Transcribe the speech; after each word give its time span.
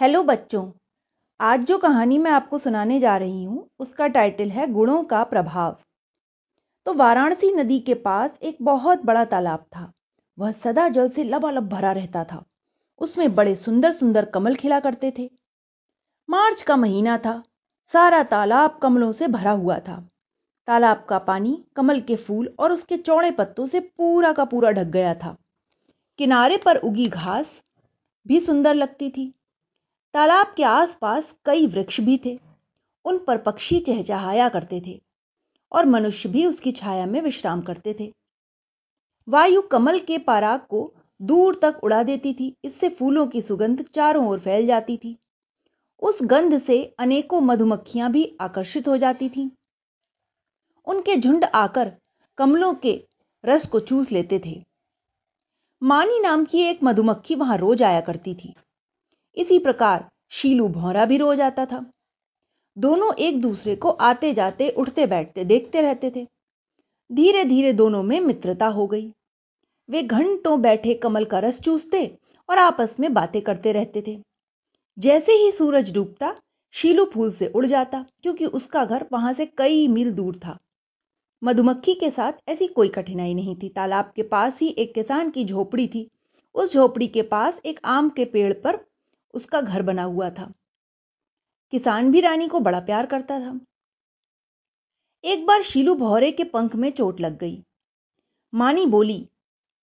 Hello 0.00 0.22
बच्चों, 0.22 0.70
आज 1.40 1.60
जो 1.60 1.78
कहानी 1.78 2.18
मैं 2.18 2.30
आपको 2.30 2.58
सुनाने 2.58 3.00
जा 3.00 3.16
रही 3.16 3.44
हूँ, 3.44 3.70
उसका 3.78 4.06
टाइटल 4.06 4.48
है 4.48 4.72
गुणों 4.72 5.04
का 5.04 5.24
प्रभाव। 5.24 5.76
तो 6.86 6.94
वाराणसी 6.94 7.52
नदी 7.52 7.80
के 7.80 7.94
पास 7.94 8.38
एक 8.42 8.58
बहुत 8.62 9.04
बड़ा 9.04 9.24
तालाब 9.24 9.58
था। 9.58 9.92
वह 10.38 10.52
सदा 10.52 10.88
जल 10.88 11.08
से 11.08 11.24
लबालब 11.24 11.68
भरा 11.68 11.92
रहता 11.92 12.24
था। 12.24 12.44
उसमें 12.98 13.34
बड़े 13.34 13.56
सुंदर 13.56 13.92
सुंदर 13.92 14.24
कमल 14.24 14.54
खिला 14.54 14.80
करते 14.80 15.14
थे। 15.18 15.30
मार्च 16.30 16.62
का 16.62 16.76
महीना 16.76 17.18
था। 17.18 17.42
सारा 17.86 18.22
तालाब 18.22 18.78
कमलों 18.82 19.12
से 19.12 19.28
भरा 19.28 19.50
हुआ 19.50 19.78
था। 19.78 20.08
तालाब 20.66 21.06
का 21.08 21.18
पानी 21.18 21.64
कमल 21.76 22.00
के 22.00 22.16
फूल 22.16 22.54
और 22.58 22.72
उसके 22.72 22.96
चौड़े 22.96 23.30
पत्तों 23.30 23.66
से 23.66 23.80
पूरा 23.80 24.32
का 24.32 24.44
पूरा 24.44 24.70
ढक 24.70 24.86
गया 24.86 25.14
था। 25.14 25.36
किनारे 26.18 26.56
पर 26.56 26.76
उगी 26.76 27.08
घास 27.08 27.46
भी 28.26 28.40
सुंदर 28.40 28.74
लगती 28.74 29.10
थी। 29.10 29.34
तालाब 30.14 30.54
के 30.56 30.62
आसपास 30.62 31.34
कई 31.44 31.66
वृक्ष 31.66 32.00
भी 32.00 32.20
थे। 32.24 32.38
उन 33.04 33.18
पर 33.18 33.38
पक्षी 33.38 33.80
चहचहाया 33.80 34.48
करते 34.48 34.82
थे 34.86 35.00
और 35.72 35.86
मनुष्य 35.86 36.28
भी 36.28 36.46
उसकी 36.46 36.72
छाया 36.72 37.06
में 37.06 37.20
विश्राम 37.20 37.60
करते 37.62 37.94
थे। 38.00 38.12
वायु 39.28 39.62
कमल 39.62 39.98
के 39.98 40.18
पाराग 40.18 40.60
को 40.60 40.94
दूर 41.20 41.58
तक 41.62 41.80
उड़ा 41.84 42.02
देती 42.02 42.34
थी। 42.34 42.56
इससे 42.64 42.88
फूलों 42.88 43.26
की 43.26 43.42
सुगंध 43.42 43.82
चारों 43.82 44.26
ओर 44.28 44.40
फैल 44.40 44.66
जाती 44.66 44.96
थी। 44.96 45.16
उस 46.02 46.18
गंध 46.22 46.58
से 46.58 46.94
अनेकों 46.98 47.40
मधुमक्खियाँ 47.40 48.10
भी 48.12 48.36
आकर्षित 48.40 48.88
हो 48.88 48.96
जाती 48.96 49.28
थीं। 49.28 49.50
उनके 50.86 51.16
झुंड 51.16 51.44
आकर 51.44 51.92
कमलों 52.38 52.74
के 52.74 53.04
रस 53.44 53.66
को 53.66 53.80
चूस 53.80 54.12
लेते 54.12 54.38
थे। 54.46 54.64
मानी 55.82 56.20
नाम 56.20 56.44
की 56.44 56.62
एक 56.62 56.78
मधुमक्खी 56.84 57.34
वहाँ 57.34 57.56
रोज 57.56 57.82
आया 57.82 58.00
करती 58.00 58.34
थी। 58.34 58.54
इसी 59.38 59.58
प्रकार 59.58 60.08
शीलू 60.30 60.68
भौरा 60.68 61.04
भी 61.04 61.16
रोज 61.16 61.40
आता 61.40 61.66
था। 61.66 61.90
दोनों 62.78 63.14
एक 63.14 63.40
दूसरे 63.40 63.76
को 63.76 63.90
आते 63.90 64.34
जाते 64.34 64.70
उठते 64.70 65.06
बैठते 65.06 65.44
देखते 65.44 65.82
रहते 65.82 66.12
थे। 66.16 66.26
धीरे 67.12 67.44
धीरे 67.44 67.72
दोनों 67.72 68.02
में 68.02 68.20
मित्रता 68.20 68.66
हो 68.66 68.86
गई। 68.86 69.12
वे 69.90 70.02
घंटों 70.02 70.60
बैठे 70.62 70.94
कमल 70.94 71.24
का 71.24 71.38
रस 71.38 71.60
चूसते 71.60 72.18
और 72.50 72.58
आपस 72.58 72.96
में 73.00 73.14
बातें 73.14 73.42
करते 73.42 73.72
रहते 73.72 74.02
थे। 74.06 74.22
जैसे 74.98 75.32
ही 75.32 75.52
सूरज 75.52 75.94
डूबता, 75.94 76.34
शीलू 76.72 77.10
फूल 77.14 77.32
से 77.32 77.46
उड़ 77.46 77.66
जाता, 77.66 78.04
क्योंकि 78.22 78.46
उसका 78.46 78.84
घर 78.84 79.06
वहाँ 79.12 79.32
से 79.32 79.46
कई 79.46 79.88
मील 79.88 80.12
दूर 80.12 80.36
था। 80.36 80.58
मधुमक्खी 81.42 81.94
के 81.94 82.10
साथ 82.10 82.32
ऐसी 82.48 82.66
कोई 82.66 82.88
कठिनाई 82.88 83.34
नहीं 83.34 83.56
थी। 83.56 83.68
तालाब 83.68 84.12
के 84.16 84.22
पास 84.22 84.58
ही 84.60 84.68
एक 84.68 84.94
किसान 84.94 85.30
की 85.30 85.44
झोपड़ी 85.44 85.88
थी। 85.88 86.10
उस 86.54 86.72
झोपड़ी 86.72 87.06
के 87.06 87.22
पास 87.22 87.60
एक 87.64 87.80
आम 87.84 88.10
के 88.10 88.24
पेड़ 88.24 88.52
पर 88.52 88.76
उसका 89.34 89.60
घर 89.60 89.82
बना 89.82 90.02
हुआ 90.02 90.30
था। 90.30 90.52
किसान 91.70 92.12
भी 92.12 92.20
रानी 92.20 92.48
को 92.48 92.60
बड़ा 92.60 92.80
प्यार 92.80 93.06
करता 93.06 93.40
था। 93.40 93.60
एक 95.24 95.46
बार 95.46 95.62
शीलू 95.62 95.94
भौरे 95.94 96.32
के 96.32 96.44
पंख 96.44 96.74
में 96.74 96.92
चोट 96.92 97.20
लग 97.20 97.38
गई। 97.38 97.64
मानी 98.54 98.86
बोली, 98.86 99.28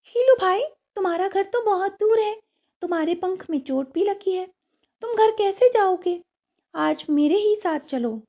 शीलू 0.04 0.34
भाई, 0.34 0.62
तुम्हारा 0.94 1.28
घर 1.28 1.44
तो 1.44 1.64
बहुत 1.64 1.92
दूर 1.92 2.18
है। 2.18 2.42
तुम्हारे 2.80 3.14
पंख 3.14 3.50
में 3.50 3.58
चोट 3.58 3.92
भी 3.92 4.04
लगी 4.04 4.32
है। 4.32 4.46
तुम 5.00 5.14
घर 5.14 5.30
कैसे 5.30 5.68
जाओगे? 5.68 6.24
आज 6.74 7.06
मेरे 7.10 7.34
ही 7.34 7.56
साथ 7.56 7.80
चलो। 7.80 8.22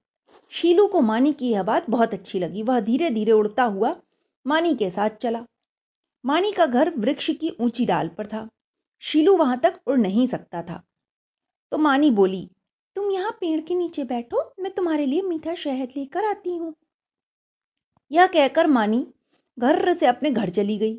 शीलू 0.49 0.87
को 0.87 1.01
मानी 1.01 1.33
की 1.33 1.51
यह 1.51 1.63
बात 1.63 1.89
बहुत 1.89 2.13
अच्छी 2.13 2.39
लगी। 2.39 2.63
वह 2.63 2.79
धीरे 2.79 3.09
धीरे 3.09 3.31
उड़ता 3.31 3.63
हुआ 3.63 4.01
मानी 4.47 4.75
के 4.75 4.89
साथ 4.89 5.09
चला। 5.09 5.45
मानी 6.25 6.51
का 6.51 6.65
घर 6.65 6.97
वृक्ष 6.97 7.31
की 7.31 7.49
ऊँची 7.59 7.85
डाल 7.85 8.07
पर 8.07 8.27
था। 8.27 8.49
शीलू 8.99 9.37
वहाँ 9.37 9.59
तक 9.59 9.79
उड़ 9.87 9.97
नहीं 9.97 10.27
सकता 10.27 10.61
था। 10.61 10.83
तो 11.71 11.77
मानी 11.77 12.11
बोली, 12.11 12.49
तुम 12.95 13.11
यहाँ 13.11 13.31
पेड़ 13.31 13.61
के 13.61 13.75
नीचे 13.75 14.03
बैठो, 14.03 14.53
मैं 14.59 14.73
तुम्हारे 14.73 15.05
लिए 15.05 15.21
मीठा 15.21 15.53
शहद 15.53 15.89
लेकर 15.97 16.25
आती 16.25 16.55
हूँ। 16.57 16.73
यह 18.11 18.27
कहकर 18.27 18.67
मानी 18.67 19.05
घर 19.57 19.93
से 19.97 20.05
अपने 20.05 20.31
घर 20.31 20.49
चली 20.49 20.77
गई। 20.77 20.97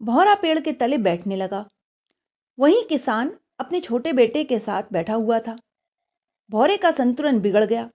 भौरा 0.00 0.34
पेड़ 0.34 0.58
के 0.60 0.72
तले 0.72 0.98
बैठने 0.98 1.36
लगा। 1.36 1.64
वही 2.58 2.82
किसान 2.82 3.36
अपने 3.60 3.80
छोटे 3.80 4.12
बेटे 4.12 4.44
के 4.44 4.58
साथ 4.58 4.82
बैठा 4.92 5.14
हुआ 5.14 5.38
था। 5.38 5.56
भौरे 6.50 6.76
का 6.76 6.90
संतुलन 6.90 7.40
बिगड़ 7.40 7.64
गया। 7.64 7.90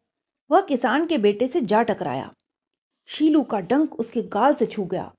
वह 0.50 0.62
किसान 0.62 1.06
के 1.06 1.18
बेटे 1.18 1.48
से 1.48 1.62
जा 1.62 1.82
टकराया। 1.84 2.34
शीलू 3.10 3.44
का 3.44 3.60
डंक 3.60 4.00
उसके 4.00 4.22
गाल 4.22 4.54
से 4.54 4.66
छू 4.66 4.86
गया 4.86 5.12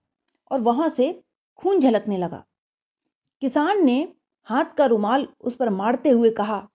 और 0.50 0.60
वहाँ 0.60 0.88
से 0.96 1.12
खून 1.58 1.80
झलकने 1.80 2.18
लगा। 2.18 2.44
किसान 3.40 3.84
ने 3.84 4.12
हाथ 4.48 4.72
का 4.76 4.86
रुमाल 4.86 5.26
उस 5.40 5.56
पर 5.56 5.68
मारते 5.70 6.10
हुए 6.10 6.30
कहा, 6.32 6.66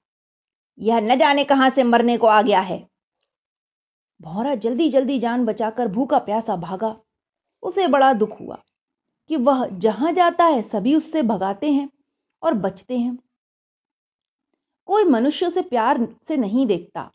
यह 0.79 0.99
न 1.01 1.17
जाने 1.17 1.43
कहाँ 1.43 1.69
से 1.69 1.83
मरने 1.83 2.17
को 2.17 2.27
आ 2.27 2.41
गया 2.41 2.59
है। 2.61 2.85
भौरा 4.19 4.53
जल्दी 4.55 4.89
जल्दी 4.89 5.17
जान 5.19 5.45
बचाकर 5.45 5.87
भूखा 5.87 6.19
प्यासा 6.19 6.55
भागा। 6.57 6.95
उसे 7.63 7.87
बड़ा 7.87 8.11
दुख 8.13 8.39
हुआ 8.39 8.57
कि 9.29 9.37
वह 9.37 9.65
जहाँ 9.79 10.11
जाता 10.13 10.45
है 10.45 10.61
सभी 10.63 10.95
उससे 10.95 11.21
भगाते 11.23 11.71
हैं 11.71 11.89
और 12.43 12.53
बचते 12.55 12.97
हैं। 12.97 13.17
कोई 14.89 15.03
मनुष्य 15.05 15.45
उसे 15.45 15.61
प्यार 15.63 16.07
से 16.27 16.37
नहीं 16.37 16.65
देखता, 16.67 17.09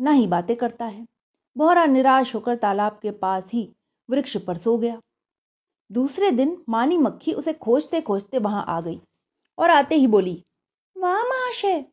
ना 0.00 0.10
ही 0.10 0.26
बातें 0.26 0.56
करता 0.56 0.84
है। 0.84 1.06
भौरा 1.56 1.84
निराश 1.86 2.34
होकर 2.34 2.56
तालाब 2.56 2.98
के 3.02 3.10
पास 3.10 3.50
ही 3.52 3.68
वृक्ष 4.08 4.36
पर 4.36 4.58
सो 4.58 4.76
गया। 4.78 5.00
दूसरे 5.90 6.30
दिन 6.30 6.56
मानी 6.68 6.98
मक्खी 6.98 7.32
उसे 7.32 7.52
खोजते 7.54 8.00
खोजते 8.00 8.38
वहाँ 8.38 8.64
आ 8.68 8.80
गई। 8.80 9.00
और 9.60 9.70
आते 9.70 9.94
ही 9.94 10.06
बोली 10.06 10.44
वाह 10.96 11.22
महाशय 11.24 11.84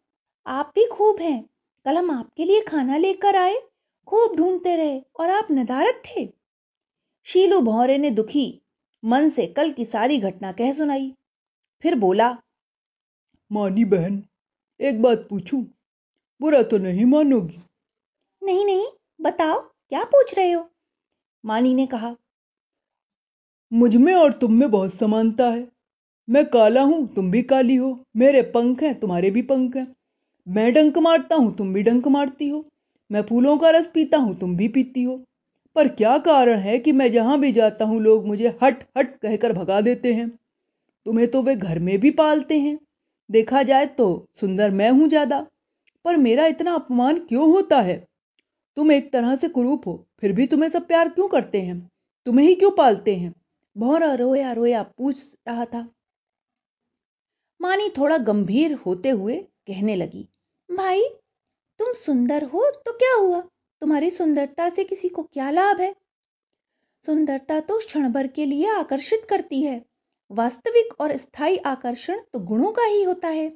आप 0.46 0.72
भी 0.76 0.86
खूब 0.88 1.20
हैं। 1.20 1.44
कल 1.86 1.98
हम 1.98 2.12
आपके 2.12 2.46
लिए 2.46 2.62
खाना 2.62 2.98
लेकर 2.98 3.36
आए 3.36 3.56
खूब 4.08 4.36
ढूंढते 4.36 4.76
रहे 4.76 5.00
और 5.20 5.30
आप 5.30 5.48
नदारत 5.52 6.02
थे। 6.06 6.28
शीलू 7.28 7.60
भौरे 7.62 7.98
ने 7.98 8.12
दुखी 8.12 8.62
मन 9.04 9.30
से 9.30 9.48
कल 9.48 9.72
की 9.72 9.86
सारी 9.86 10.18
घटना 10.18 10.52
कह 10.52 10.74
सुनाई। 10.74 11.14
फिर 11.84 11.96
बोला 11.96 12.32
मानी 13.52 13.86
बहन 13.86 14.24
एक 14.80 15.02
बात 15.02 15.28
पूछूँ 15.30 15.62
बुरा 16.42 16.62
तो 16.64 16.78
नहीं 16.78 17.06
मानोगी? 17.06 17.62
नहीं 18.42 18.66
नहीं 18.66 18.88
बताओ 19.22 19.60
क्या 19.62 20.04
पूछ 20.04 20.34
रहे 20.36 20.52
हो? 20.52 20.70
मानी 21.44 21.74
ने 21.74 21.86
कहा 21.88 22.16
मुझमें 23.72 24.14
और 24.16 24.34
तुम 24.34 24.54
में 24.54 24.70
बहुत 24.72 24.94
समानता 24.94 25.50
है। 25.50 25.77
मैं 26.30 26.46
काला 26.46 26.82
हूँ, 26.82 27.16
तुम 27.16 27.32
भी 27.32 27.42
काली 27.42 27.76
हो। 27.76 28.06
मेरे 28.18 28.42
पंख 28.42 28.84
हैं, 28.84 29.00
तुम्हारे 29.00 29.32
भी 29.32 29.42
पंख 29.42 29.76
हैं। 29.76 29.96
मैं 30.48 30.74
डंक 30.74 30.98
मारता 30.98 31.36
हूँ, 31.36 31.56
तुम 31.58 31.74
भी 31.74 31.84
डंक 31.84 32.08
मारती 32.08 32.50
हो। 32.50 32.66
मैं 33.12 33.22
फूलों 33.22 33.58
का 33.58 33.70
रस 33.70 33.88
पीता 33.88 34.18
हूँ, 34.18 34.38
तुम 34.40 34.58
भी 34.58 34.68
पीती 34.68 35.04
हो। 35.04 35.24
पर 35.76 35.88
क्या 35.88 36.18
कारण 36.18 36.60
है 36.60 36.80
कि 36.80 36.92
मैं 36.92 37.12
जहाँ 37.12 37.40
भी 37.40 37.52
जाता 37.52 37.86
हूँ, 37.86 38.02
लोग 38.02 38.28
मुझे 38.28 38.58
हट 38.64 38.84
हट 38.98 39.18
कहकर 39.20 39.54
भगा 39.54 39.82
देते 39.82 40.14
हैं। 40.14 40.30
तुम्हें 41.06 41.28
तो 41.28 41.42
वे 41.42 41.56
घर 41.56 41.80
में 41.80 42.00
भी 42.00 42.12
पालते 42.12 42.60
हैं। 42.60 42.80
देखा 43.30 43.64
जाए 43.64 43.86
तो 43.86 44.26
सुंदर 44.40 44.72
मैं 44.72 44.92
हूँ 44.92 45.08
ज़्यादा। 45.10 45.48
पर 46.06 46.18
मेरा 46.18 46.46
इतना 46.46 46.74
अपमान 46.74 47.20
क्यों 47.20 47.52
होता 47.52 47.82
है? 47.82 48.08
तुम 48.78 48.92
एक 48.92 49.14
तरह 49.14 49.36
से 49.36 49.48
कुरूप 49.50 49.88
हो, 49.88 50.08
फिर 50.22 50.34
भी 50.34 50.48
तुम्हें 50.48 50.70
सब 50.70 50.88
प्यार 50.88 51.10
क्यों 51.10 51.28
करते 51.28 51.62
हैं? 51.62 51.90
तुम्हें 52.26 52.48
ही 52.48 52.56
क्यों 52.56 52.72
पालते 52.72 53.16
हैं? 53.16 53.34
भौरा 53.78 54.14
रोया 54.14 54.52
रोया 54.52 54.84
पूछ 54.84 55.38
रहा 55.48 55.66
था। 55.66 55.88
मानी 57.68 57.90
थोड़ा 57.90 58.18
गंभीर 58.18 58.74
होते 58.86 59.10
हुए 59.12 59.38
कहने 59.68 59.96
लगी, 59.96 60.28
भाई, 60.70 61.04
तुम 61.80 61.94
सुंदर 61.96 62.44
हो 62.44 62.70
तो 62.86 62.92
क्या 62.94 63.14
हुआ? 63.16 63.40
तुम्हारी 63.82 64.10
सुंदरता 64.12 64.70
से 64.70 64.84
किसी 64.84 65.10
को 65.10 65.24
क्या 65.24 65.50
लाभ 65.52 65.82
है? 65.82 65.96
सुंदरता 67.06 67.60
तो 67.60 67.78
क्षण 67.78 68.12
भर 68.12 68.28
के 68.28 68.46
लिए 68.46 68.70
आकर्षित 68.70 69.26
करती 69.30 69.62
है। 69.64 69.82
वास्तविक 70.32 70.94
और 71.02 71.16
स्थायी 71.18 71.58
आकर्षण 71.66 72.20
तो 72.34 72.40
गुणों 72.40 72.72
का 72.72 72.84
ही 72.84 73.04
होता 73.04 73.28
है। 73.30 73.50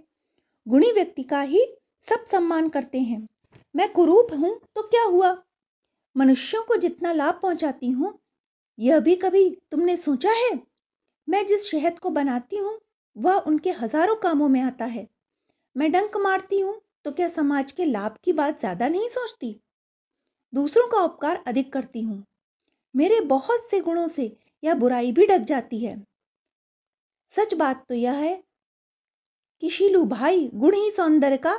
गुणी 0.67 0.91
व्यक्ति 0.91 1.23
का 1.23 1.41
ही 1.41 1.65
सब 2.07 2.25
सम्मान 2.25 2.69
करते 2.69 2.99
हैं। 2.99 3.27
मैं 3.75 3.91
कुरूप 3.93 4.33
हूँ 4.33 4.59
तो 4.75 4.81
क्या 4.83 5.03
हुआ? 5.03 5.35
मनुष्यों 6.15 6.63
को 6.63 6.75
जितना 6.75 7.11
लाभ 7.13 7.39
पहुंचाती 7.41 7.89
हूँ, 7.89 8.13
यह 8.79 8.99
भी 8.99 9.15
कभी 9.15 9.49
तुमने 9.71 9.97
सोचा 9.97 10.31
है? 10.31 10.51
मैं 11.27 11.45
जिस 11.45 11.69
शहद 11.71 11.99
को 11.99 12.09
बनाती 12.09 12.57
हूँ 12.57 12.79
वह 13.15 13.37
उनके 13.37 13.71
हज़ारों 13.71 14.15
कामों 14.15 14.47
में 14.49 14.61
आता 14.61 14.85
है। 14.85 15.07
मैं 15.75 15.91
डंक 15.91 16.17
मारती 16.17 16.59
हूँ 16.59 16.79
तो 17.05 17.11
क्या 17.11 17.27
समाज 17.29 17.71
के 17.71 17.85
लाभ 17.85 18.17
की 18.23 18.33
बात 18.33 18.59
ज़्यादा 18.59 18.87
नहीं 18.87 19.07
सोचती? 19.09 19.59
दूसरों 20.53 20.87
का 20.87 21.03
उपकार 21.03 21.43
अधिक 21.47 21.71
करती 21.73 22.01
हूँ। 22.01 22.23
मेरे 22.95 23.19
बहुत 23.25 23.67
से 23.71 23.79
गुणों 23.79 24.07
से 24.07 24.35
यह 24.63 24.73
बुराई 24.73 25.11
भी 25.11 25.25
ढक 25.27 25.41
जाती 25.41 25.83
है। 25.85 25.95
सच 27.33 27.53
बात 27.53 27.85
तो 27.89 27.95
यह 27.95 28.13
है 28.13 28.43
कि 29.63 29.69
शीलू 29.69 30.03
भाई 30.05 30.49
गुण 30.53 30.75
ही 30.75 30.91
सौंदर्य 30.91 31.37
का 31.37 31.55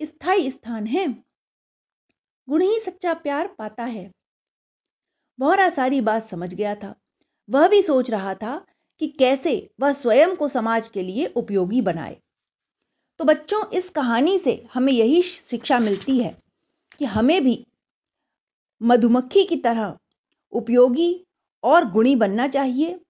स्थायी 0.00 0.50
स्थान 0.50 0.86
है। 0.86 1.06
गुण 2.48 2.62
ही 2.62 2.78
सच्चा 2.80 3.14
प्यार 3.14 3.54
पाता 3.58 3.84
है। 3.84 4.10
बोहरा 5.38 5.68
सारी 5.70 6.00
बात 6.00 6.28
समझ 6.28 6.52
गया 6.54 6.74
था। 6.74 6.94
वह 7.48 7.68
भी 7.68 7.82
सोच 7.82 8.10
रहा 8.10 8.34
था 8.34 8.54
कि 9.00 9.06
कैसे 9.06 9.70
वह 9.80 9.92
स्वयं 9.92 10.36
को 10.36 10.48
समाज 10.48 10.88
के 10.88 11.02
लिए 11.02 11.26
उपयोगी 11.26 11.80
बनाए। 11.82 12.16
तो 13.18 13.24
बच्चों, 13.24 13.70
इस 13.70 13.90
कहानी 13.90 14.38
से 14.38 14.66
हमें 14.74 14.92
यही 14.92 15.22
शिक्षा 15.22 15.78
मिलती 15.78 16.18
है 16.18 16.36
कि 16.98 17.04
हमें 17.04 17.44
भी 17.44 17.66
मधुमक्खी 18.82 19.44
की 19.44 19.56
तरह 19.56 19.98
उपयोगी 20.52 21.26
और 21.64 21.90
गुणी 21.90 22.16
बनना 22.16 22.48
चाहिए 22.48 23.00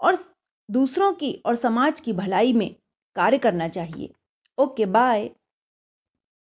और 0.00 0.18
दूसरों 0.70 1.12
की 1.12 1.32
और 1.46 1.56
समाज 1.56 2.00
की 2.00 2.12
भलाई 2.12 2.52
में 2.52 2.74
कार्य 3.14 3.38
करना 3.38 3.68
चाहिए। 3.68 4.10
Okay, 4.58 4.86
bye. 4.86 5.30